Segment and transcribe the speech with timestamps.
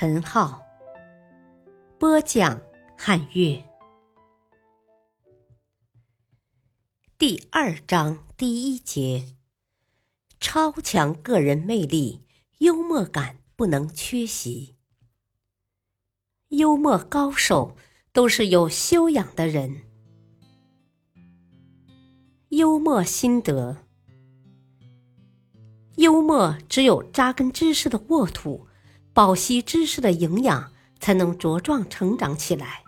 [0.00, 0.62] 陈浩
[1.98, 2.58] 播讲，
[2.96, 3.62] 汉乐
[7.18, 9.36] 第二章第一节：
[10.40, 12.24] 超强个人魅力，
[12.60, 14.74] 幽默感不能缺席。
[16.48, 17.76] 幽默高手
[18.10, 19.82] 都是有修养的人。
[22.48, 23.76] 幽默心得：
[25.96, 28.66] 幽默只有扎根知识的沃土。
[29.20, 32.82] 饱吸知识的营养，才能茁壮成长起来。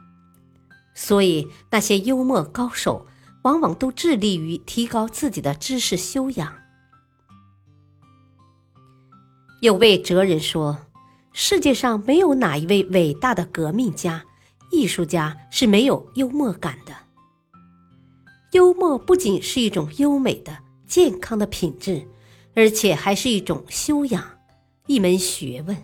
[0.95, 3.07] 所以，那些幽默高手
[3.43, 6.55] 往往都致力于提高自己的知识修养。
[9.61, 10.87] 有位哲人说
[11.35, 14.25] ：“世界上没有哪一位伟大的革命家、
[14.71, 16.95] 艺术家是没有幽默感的。
[18.53, 22.09] 幽默不仅是一种优美的、健康的品质，
[22.55, 24.25] 而且还是一种修养，
[24.87, 25.77] 一门学问。”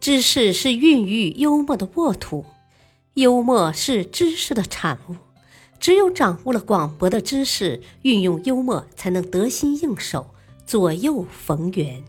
[0.00, 2.44] 知识是孕育幽默的沃土，
[3.14, 5.16] 幽默是知识的产物。
[5.80, 10.34] 只有掌握了广博的知识，运用幽默才能得心应手，
[10.66, 12.02] 左右逢源。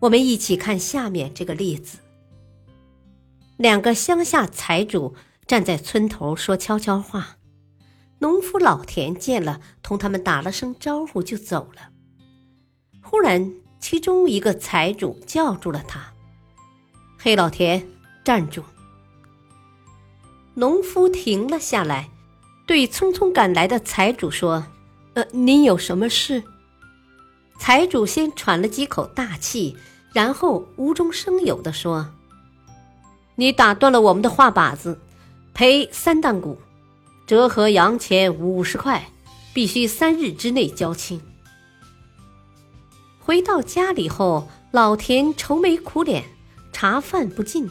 [0.00, 1.98] 我们一起看下面这个例子：
[3.56, 5.14] 两个乡下财主
[5.46, 7.38] 站在村头说悄悄话，
[8.18, 11.90] 农夫老田见了，同他们打了声招呼就走了。
[13.02, 16.11] 忽然，其中一个财主叫住了他。
[17.24, 17.86] 黑老田，
[18.24, 18.64] 站住！
[20.54, 22.10] 农夫停了下来，
[22.66, 24.66] 对匆匆赶来的财主说
[25.14, 26.42] ：“呃，您有什么事？”
[27.60, 29.76] 财主先喘了几口大气，
[30.12, 32.08] 然后无中生有的说
[33.38, 35.00] ：“你打断了我们的话把子，
[35.54, 36.58] 赔三担谷，
[37.24, 39.12] 折合洋钱五十块，
[39.54, 41.22] 必须三日之内交清。”
[43.24, 46.24] 回到家里后，老田愁眉苦脸。
[46.82, 47.70] 茶饭不进，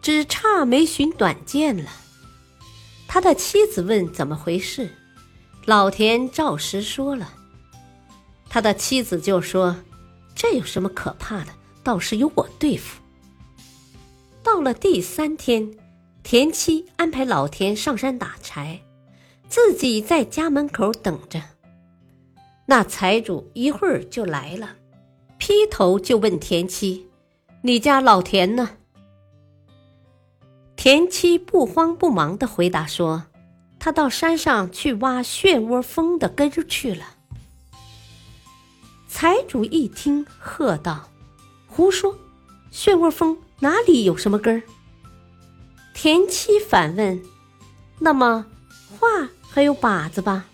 [0.00, 1.90] 只差没寻短见了。
[3.08, 4.88] 他的妻子问怎么回事，
[5.64, 7.34] 老田照实说了。
[8.48, 9.74] 他的妻子就说
[10.36, 11.48] ：“这有什么可怕的？
[11.82, 13.02] 倒是由我对付。”
[14.44, 15.76] 到了第三天，
[16.22, 18.80] 田妻安排老田上山打柴，
[19.48, 21.42] 自己在家门口等着。
[22.66, 24.76] 那财主一会儿就来了，
[25.36, 27.08] 劈头就问田妻。
[27.66, 28.70] 你家老田呢？
[30.76, 33.24] 田七不慌不忙的回答说
[33.80, 37.16] ：“他到山上去挖漩涡蜂的根去了。”
[39.10, 41.08] 财主一听，喝道
[41.66, 42.16] ：“胡说！
[42.72, 44.62] 漩涡蜂哪里有什么根儿？”
[45.92, 47.20] 田七反问
[47.98, 48.46] ：“那么
[48.96, 49.08] 画
[49.42, 50.44] 还有靶子吧？”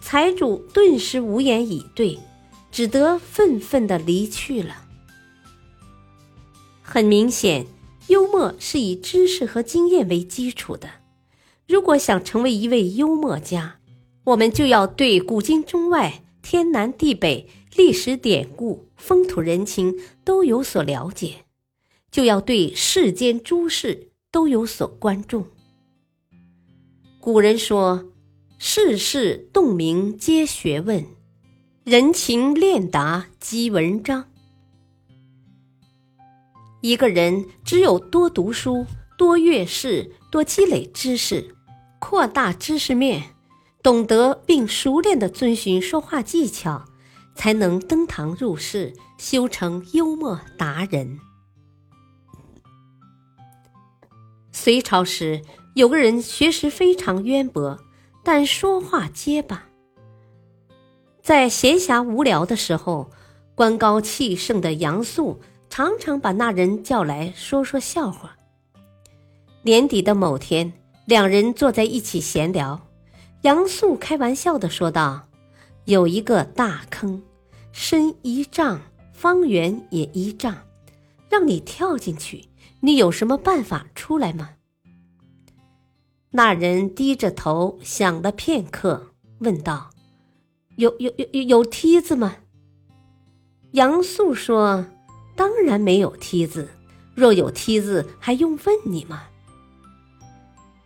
[0.00, 2.16] 财主顿时无言以对，
[2.70, 4.84] 只得愤愤的离去了。
[6.96, 7.66] 很明显，
[8.06, 10.88] 幽默是以知识和经验为基础的。
[11.68, 13.80] 如果想成为一位幽默家，
[14.24, 21.44] 我们就要对古今中外、天南地北、历史典故、风土人情都有所了解，
[22.10, 25.48] 就要对世间诸事都有所关注。
[27.20, 28.10] 古人说
[28.56, 31.04] ：“世事洞明皆学问，
[31.84, 34.24] 人情练达即文章。”
[36.86, 38.86] 一个人只有多读书、
[39.18, 41.52] 多阅视、多积累知识，
[41.98, 43.34] 扩大知识面，
[43.82, 46.84] 懂得并熟练的遵循说话技巧，
[47.34, 51.18] 才能登堂入室，修成幽默达人。
[54.52, 55.42] 隋朝时，
[55.74, 57.80] 有个人学识非常渊博，
[58.22, 59.64] 但说话结巴。
[61.20, 63.10] 在闲暇无聊的时候，
[63.56, 65.40] 官高气盛的杨素。
[65.68, 68.36] 常常把那人叫来说说笑话。
[69.62, 70.72] 年底的某天，
[71.06, 72.88] 两人坐在一起闲聊，
[73.42, 75.28] 杨素开玩笑的说道
[75.84, 77.22] ：“有一个大坑，
[77.72, 78.80] 深一丈，
[79.12, 80.56] 方圆也一丈，
[81.28, 82.48] 让你跳进去，
[82.80, 84.50] 你有什么办法出来吗？”
[86.30, 89.90] 那人低着头想了片刻，问道
[90.76, 92.36] ：“有有有有梯子吗？”
[93.72, 94.86] 杨素说。
[95.36, 96.70] 当然没有梯子。
[97.14, 99.24] 若有梯子，还用问你吗？”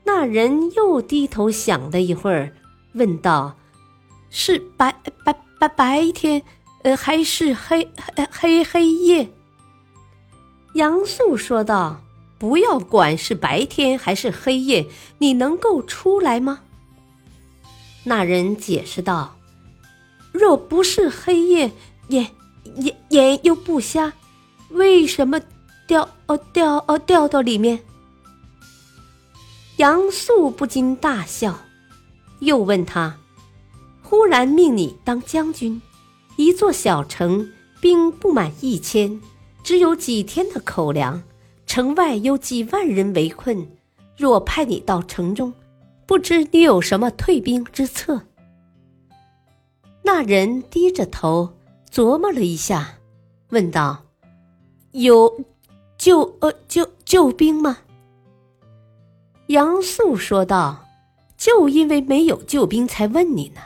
[0.05, 2.53] 那人又低头想了一会儿，
[2.95, 3.57] 问道
[4.31, 4.95] ：“是白
[5.25, 6.43] 白白白天，
[6.83, 9.29] 呃，还是黑黑黑黑夜？”
[10.75, 12.01] 杨素说道
[12.39, 14.87] ：“不要管是白天还是黑夜，
[15.19, 16.61] 你能够出来吗？”
[18.05, 19.37] 那人解释道
[20.33, 21.73] ：“若不是黑夜，
[22.09, 22.31] 眼
[22.77, 24.13] 眼眼又不瞎，
[24.71, 25.41] 为什么
[25.87, 27.81] 掉哦掉哦掉到里面？”
[29.77, 31.59] 杨素不禁大笑，
[32.41, 33.19] 又问他
[34.03, 35.81] ：“忽然命你当将军，
[36.37, 37.51] 一座小城，
[37.81, 39.21] 兵不满一千，
[39.63, 41.23] 只有几天的口粮，
[41.67, 43.67] 城外有几万人围困。
[44.19, 45.55] 若派你到城中，
[46.05, 48.21] 不知你有什么退兵之策？”
[50.05, 51.57] 那人低着头
[51.91, 52.99] 琢磨了一下，
[53.49, 54.03] 问道
[54.93, 55.45] ：“有
[55.99, 57.79] 救呃救救兵吗？”
[59.49, 60.87] 杨素说道
[61.37, 63.61] ：“就因为没有救兵，才问你呢。”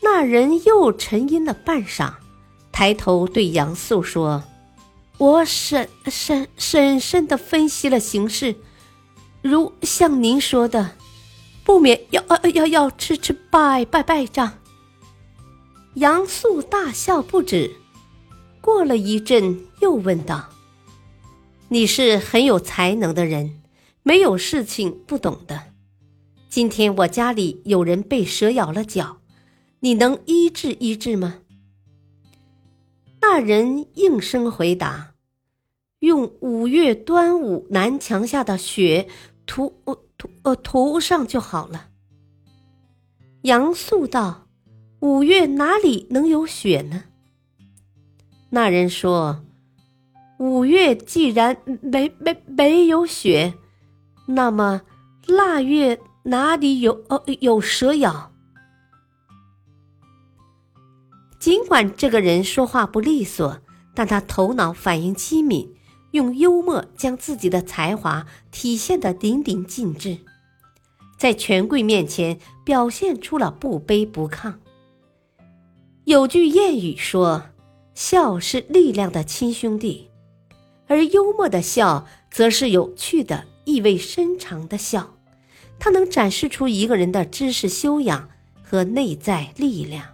[0.00, 2.14] 那人又沉吟了半晌，
[2.72, 4.42] 抬头对杨素说
[5.18, 8.56] ：“我审审审慎的分析了形势，
[9.42, 10.92] 如像您说的，
[11.62, 14.54] 不免要呃要要吃吃败败败仗。”
[15.94, 17.76] 杨素大笑不止，
[18.62, 20.48] 过了一阵，又问道
[21.68, 23.58] ：“你是很有才能的人。”
[24.04, 25.62] 没有事情不懂的。
[26.48, 29.18] 今天我家里有人被蛇咬了脚，
[29.78, 31.38] 你能医治医治吗？
[33.20, 35.14] 那人应声回答
[36.00, 39.08] ：“用五月端午南墙下的雪
[39.46, 39.72] 涂
[40.18, 41.90] 涂呃涂上就好了。”
[43.42, 44.48] 杨素道
[44.98, 47.04] ：“五月哪里能有雪呢？”
[48.54, 49.42] 那人说
[50.38, 53.54] ：“五月既然没没没有雪。”
[54.28, 54.82] 那么，
[55.26, 58.30] 腊月哪里有呃有蛇咬？
[61.38, 63.58] 尽管这个人说话不利索，
[63.94, 65.74] 但他头脑反应机敏，
[66.10, 70.18] 用幽默将自己的才华体现得淋漓尽致，
[71.16, 74.56] 在权贵面前表现出了不卑不亢。
[76.04, 77.44] 有句谚语说
[77.94, 80.10] ：“笑是力量的亲兄弟”，
[80.88, 83.46] 而幽默的笑则是有趣的。
[83.64, 85.14] 意味深长的笑，
[85.78, 88.28] 它能展示出一个人的知识修养
[88.60, 90.04] 和内在力量。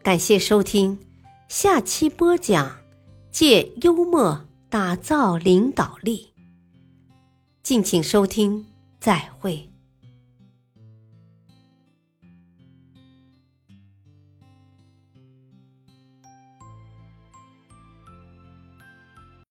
[0.00, 0.96] 感谢收听，
[1.48, 2.78] 下期播讲：
[3.32, 6.32] 借幽默打造领导力。
[7.64, 8.64] 敬请收听，
[9.00, 9.67] 再会。